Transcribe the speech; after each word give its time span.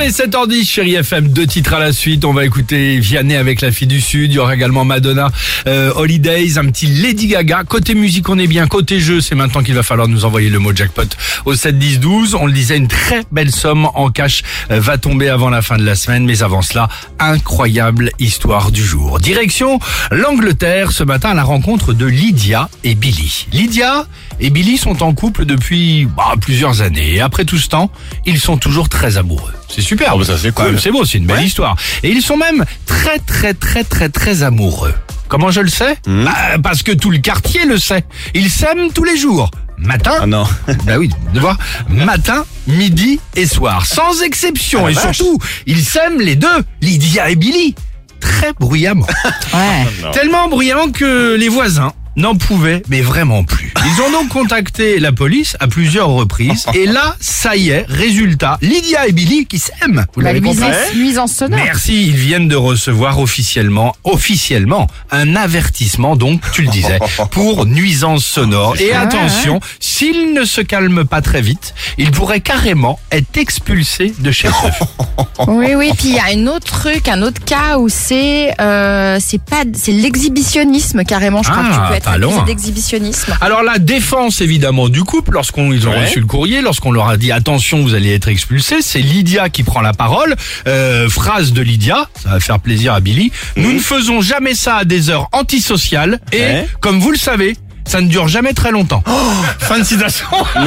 Allez, 0.00 0.12
7h10, 0.12 0.64
chérie 0.64 0.94
FM, 0.94 1.26
deux 1.26 1.48
titres 1.48 1.74
à 1.74 1.80
la 1.80 1.92
suite. 1.92 2.24
On 2.24 2.32
va 2.32 2.44
écouter 2.44 3.00
Vianney 3.00 3.34
avec 3.34 3.60
la 3.60 3.72
fille 3.72 3.88
du 3.88 4.00
Sud. 4.00 4.30
Il 4.30 4.36
y 4.36 4.38
aura 4.38 4.54
également 4.54 4.84
Madonna, 4.84 5.28
euh, 5.66 5.90
Holidays, 5.96 6.56
un 6.56 6.66
petit 6.66 6.86
Lady 6.86 7.26
Gaga. 7.26 7.64
Côté 7.64 7.96
musique, 7.96 8.28
on 8.28 8.38
est 8.38 8.46
bien. 8.46 8.68
Côté 8.68 9.00
jeu, 9.00 9.20
c'est 9.20 9.34
maintenant 9.34 9.60
qu'il 9.60 9.74
va 9.74 9.82
falloir 9.82 10.06
nous 10.06 10.24
envoyer 10.24 10.50
le 10.50 10.60
mot 10.60 10.70
jackpot 10.72 11.02
au 11.46 11.56
7 11.56 11.76
10 11.76 11.98
12. 11.98 12.36
On 12.36 12.46
le 12.46 12.52
disait, 12.52 12.76
une 12.76 12.86
très 12.86 13.24
belle 13.32 13.50
somme 13.50 13.88
en 13.92 14.10
cash 14.10 14.44
euh, 14.70 14.78
va 14.78 14.98
tomber 14.98 15.30
avant 15.30 15.50
la 15.50 15.62
fin 15.62 15.76
de 15.76 15.84
la 15.84 15.96
semaine. 15.96 16.24
Mais 16.24 16.44
avant 16.44 16.62
cela, 16.62 16.88
incroyable 17.18 18.12
histoire 18.20 18.70
du 18.70 18.84
jour. 18.84 19.18
Direction 19.18 19.80
l'Angleterre 20.12 20.92
ce 20.92 21.02
matin 21.02 21.30
à 21.30 21.34
la 21.34 21.42
rencontre 21.42 21.92
de 21.92 22.06
Lydia 22.06 22.68
et 22.84 22.94
Billy. 22.94 23.48
Lydia 23.52 24.06
et 24.40 24.50
Billy 24.50 24.78
sont 24.78 25.02
en 25.02 25.12
couple 25.14 25.44
depuis 25.44 26.06
bah, 26.16 26.34
plusieurs 26.40 26.80
années. 26.82 27.14
Et 27.14 27.20
après 27.20 27.44
tout 27.44 27.58
ce 27.58 27.68
temps, 27.68 27.90
ils 28.26 28.38
sont 28.40 28.56
toujours 28.56 28.88
très 28.88 29.16
amoureux. 29.16 29.52
C'est 29.68 29.82
super. 29.82 30.12
Ah 30.14 30.16
bah 30.18 30.24
ça, 30.24 30.38
c'est 30.38 30.52
cool. 30.54 30.80
C'est 30.80 30.90
beau, 30.90 31.04
c'est 31.04 31.18
une 31.18 31.26
belle 31.26 31.38
Ouais. 31.38 31.44
histoire. 31.46 31.76
Et 32.02 32.10
ils 32.10 32.22
sont 32.22 32.36
même 32.36 32.64
très 32.86 33.18
très 33.18 33.54
très 33.54 33.84
très 33.84 34.08
très 34.08 34.42
amoureux. 34.42 34.94
Comment 35.28 35.50
je 35.50 35.60
le 35.60 35.68
sais 35.68 35.96
Hmm. 36.06 36.24
Bah, 36.24 36.58
Parce 36.62 36.82
que 36.82 36.92
tout 36.92 37.10
le 37.10 37.18
quartier 37.18 37.66
le 37.66 37.78
sait. 37.78 38.04
Ils 38.34 38.50
s'aiment 38.50 38.92
tous 38.94 39.04
les 39.04 39.16
jours. 39.18 39.50
Matin, 39.76 40.14
Ah 40.22 40.26
non. 40.26 40.44
bah 40.86 40.98
oui, 40.98 41.10
de 41.34 41.38
voir, 41.38 41.56
matin, 41.88 42.44
midi 42.66 43.20
et 43.36 43.46
soir, 43.46 43.86
sans 43.86 44.22
exception. 44.22 44.86
Ah, 44.86 44.90
et 44.90 44.94
vache. 44.94 45.16
surtout, 45.16 45.38
ils 45.66 45.84
s'aiment 45.84 46.20
les 46.20 46.34
deux, 46.34 46.64
Lydia 46.80 47.30
et 47.30 47.36
Billy, 47.36 47.76
très 48.18 48.52
bruyamment. 48.58 49.06
Ouais. 49.54 49.86
Non. 50.02 50.10
Tellement 50.10 50.48
bruyamment 50.48 50.90
que 50.90 51.36
les 51.36 51.48
voisins 51.48 51.92
n'en 52.18 52.34
pouvaient, 52.34 52.82
mais 52.88 53.00
vraiment 53.00 53.44
plus. 53.44 53.72
Ils 53.86 54.02
ont 54.02 54.10
donc 54.10 54.28
contacté 54.28 54.98
la 54.98 55.12
police 55.12 55.56
à 55.60 55.68
plusieurs 55.68 56.08
reprises. 56.08 56.66
Et 56.74 56.84
là, 56.86 57.16
ça 57.20 57.56
y 57.56 57.70
est, 57.70 57.86
résultat, 57.88 58.58
Lydia 58.60 59.06
et 59.06 59.12
Billy 59.12 59.46
qui 59.46 59.58
s'aiment. 59.58 60.04
Vous 60.14 60.20
La 60.20 60.32
l'avez 60.32 60.40
compris 60.40 60.58
nuisance, 60.64 60.94
nuisance 60.96 61.32
sonore. 61.34 61.60
Merci, 61.62 62.06
ils 62.08 62.16
viennent 62.16 62.48
de 62.48 62.56
recevoir 62.56 63.20
officiellement, 63.20 63.94
officiellement, 64.04 64.88
un 65.10 65.36
avertissement, 65.36 66.16
donc, 66.16 66.42
tu 66.52 66.62
le 66.62 66.68
disais, 66.68 66.98
pour 67.30 67.64
nuisance 67.66 68.24
sonore. 68.24 68.76
Et 68.80 68.92
Ah, 68.92 69.02
attention, 69.02 69.60
s'ils 69.80 70.34
ne 70.34 70.44
se 70.44 70.60
calment 70.60 71.04
pas 71.04 71.22
très 71.22 71.40
vite, 71.40 71.72
ils 71.98 72.10
pourraient 72.10 72.40
carrément 72.40 72.98
être 73.12 73.36
expulsés 73.38 74.12
de 74.18 74.30
chez 74.32 74.48
eux. 74.48 74.52
Oui, 75.46 75.74
oui. 75.76 75.92
Puis 75.96 76.08
il 76.08 76.14
y 76.14 76.18
a 76.18 76.24
un 76.36 76.48
autre 76.48 76.66
truc, 76.80 77.06
un 77.08 77.22
autre 77.22 77.44
cas 77.44 77.78
où 77.78 77.88
c'est, 77.88 78.52
euh, 78.60 79.18
c'est 79.20 79.40
pas, 79.40 79.62
c'est 79.72 79.92
l'exhibitionnisme 79.92 81.04
carrément. 81.04 81.44
Je 81.44 81.50
crois 81.50 81.62
Ah, 81.64 81.68
que 81.70 81.74
tu 81.84 81.88
peux 81.90 81.94
être 81.96 82.07
loin. 82.16 82.44
d'exhibitionnisme. 82.44 83.36
Alors 83.40 83.62
la 83.62 83.78
défense 83.78 84.40
évidemment 84.40 84.88
du 84.88 85.02
couple, 85.04 85.32
lorsqu'on 85.32 85.72
ils 85.72 85.86
ont 85.86 85.90
Ouais. 85.90 86.04
reçu 86.06 86.20
le 86.20 86.26
courrier, 86.26 86.62
lorsqu'on 86.62 86.92
leur 86.92 87.08
a 87.08 87.16
dit 87.16 87.32
attention 87.32 87.82
vous 87.82 87.94
allez 87.94 88.14
être 88.14 88.28
expulsés, 88.28 88.80
c'est 88.80 89.00
Lydia 89.00 89.48
qui 89.50 89.64
prend 89.64 89.80
la 89.80 89.92
parole. 89.92 90.34
Euh, 90.66 91.08
phrase 91.08 91.52
de 91.52 91.60
Lydia, 91.60 92.08
ça 92.22 92.30
va 92.30 92.40
faire 92.40 92.60
plaisir 92.60 92.94
à 92.94 93.00
Billy. 93.00 93.32
Nous 93.56 93.72
ne 93.72 93.78
faisons 93.80 94.20
jamais 94.20 94.54
ça 94.54 94.76
à 94.76 94.84
des 94.84 95.10
heures 95.10 95.28
antisociales 95.32 96.20
et 96.32 96.38
Ouais. 96.38 96.68
comme 96.80 97.00
vous 97.00 97.10
le 97.10 97.18
savez. 97.18 97.56
Ça 97.88 98.00
ne 98.02 98.06
dure 98.06 98.28
jamais 98.28 98.52
très 98.52 98.70
longtemps. 98.70 99.02
fin 99.58 99.78
de 99.78 99.84
citation. 99.84 100.26
Non. 100.58 100.64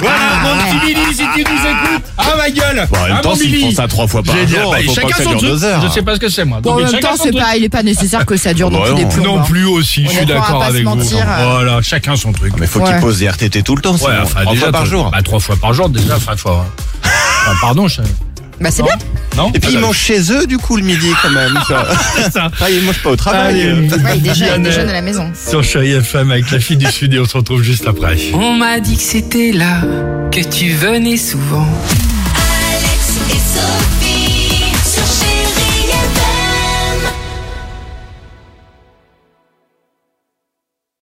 Voilà, 0.00 0.18
mon 0.42 0.78
petit 0.78 0.86
Billy, 0.86 1.14
si 1.14 1.22
tu 1.34 1.40
nous 1.44 1.58
écoutes. 1.58 2.04
Ah 2.18 2.34
ma 2.36 2.50
gueule. 2.50 2.86
Bon, 2.90 2.98
en 2.98 3.02
même 3.04 3.14
ah, 3.18 3.20
temps, 3.20 3.34
s'ils 3.34 3.60
font 3.60 3.70
ça 3.70 3.88
trois 3.88 4.06
fois 4.06 4.22
par 4.22 4.36
jour, 4.46 4.70
bah, 4.70 4.78
faut 4.86 4.94
pas 4.94 5.00
chacun 5.00 5.08
que 5.08 5.16
ça 5.16 5.22
son 5.24 5.30
dure 5.30 5.38
truc. 5.38 5.50
deux 5.50 5.64
heures. 5.64 5.82
Je 5.82 5.88
sais 5.88 6.02
pas 6.02 6.14
ce 6.14 6.20
que 6.20 6.28
c'est 6.28 6.44
moi. 6.44 6.60
Bon, 6.60 6.72
en 6.72 6.76
même 6.76 6.90
chacun 6.90 7.08
temps, 7.08 7.14
c'est 7.22 7.32
pas, 7.32 7.56
il 7.56 7.64
est 7.64 7.68
pas 7.68 7.82
nécessaire 7.82 8.26
que 8.26 8.36
ça 8.36 8.52
dure 8.54 8.70
non 8.70 8.82
plus 8.82 8.94
des 8.94 9.02
non. 9.04 9.08
plombs. 9.08 9.24
Non 9.24 9.40
hein. 9.40 9.44
plus 9.48 9.64
aussi, 9.66 10.04
je 10.04 10.08
suis 10.10 10.18
Honnêtement, 10.18 10.34
on 10.36 10.40
va 10.40 10.46
d'accord 10.48 10.62
avec 10.64 10.82
se 10.84 10.88
vous. 10.88 10.94
mentir. 10.96 11.26
Voilà, 11.26 11.82
chacun 11.82 12.16
son 12.16 12.32
truc. 12.32 12.52
Mais 12.58 12.66
faut 12.66 12.80
Ouais. 12.80 12.90
qu'ils 12.92 13.00
posent 13.00 13.18
des 13.20 13.28
RTT 13.28 13.62
tout 13.62 13.76
le 13.76 13.82
temps, 13.82 13.94
trois 13.96 14.10
déjà, 14.50 14.64
fois 14.66 14.72
par 14.72 14.86
jour. 14.86 15.10
Bah, 15.10 15.22
trois 15.22 15.40
fois 15.40 15.56
par 15.56 15.72
jour, 15.72 15.88
déjà, 15.88 16.16
enfin, 16.16 16.36
fois. 16.36 16.66
Enfin, 17.02 17.56
pardon, 17.62 17.88
je... 17.88 18.02
Bah 18.60 18.70
c'est 18.70 18.82
bien. 18.82 18.92
Non 19.36 19.52
Et 19.54 19.60
puis 19.60 19.72
ils 19.74 19.78
mangent 19.78 19.96
chez 19.98 20.32
eux, 20.32 20.46
du 20.46 20.58
coup, 20.58 20.76
le 20.76 20.82
midi, 20.82 21.10
quand 21.22 21.30
même. 21.30 21.56
ça. 22.32 22.50
Ah, 22.60 22.70
ils 22.70 22.82
mangent 22.82 23.02
pas 23.02 23.10
au 23.10 23.16
travail. 23.16 23.62
Allez, 23.62 23.72
Ouais, 23.72 23.88
il 24.16 24.22
déjeune, 24.22 24.24
il 24.24 24.32
Vianney 24.32 24.64
déjeune 24.64 24.88
à 24.88 24.92
la 24.92 25.02
maison. 25.02 25.30
Sur 25.48 25.62
Chérie 25.62 25.92
FM 25.92 26.30
avec 26.32 26.50
la 26.50 26.58
fille 26.60 26.76
du 26.76 26.86
Sud 26.86 27.14
et 27.14 27.20
on 27.20 27.24
se 27.24 27.36
retrouve 27.36 27.62
juste 27.62 27.86
après. 27.86 28.16
On 28.32 28.54
m'a 28.54 28.80
dit 28.80 28.96
que 28.96 29.02
c'était 29.02 29.52
là, 29.52 29.80
que 30.32 30.40
tu 30.40 30.70
venais 30.70 31.16
souvent. 31.16 31.68
Alex 32.34 33.18
et 33.30 33.34
Sophie. 33.34 34.17